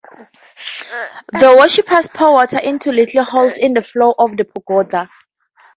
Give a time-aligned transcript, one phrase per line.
[1.31, 5.07] The worshipers pour water into little holes in the floor of the pagoda.